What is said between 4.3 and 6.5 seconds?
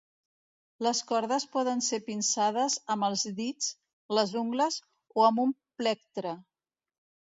ungles o amb un plectre.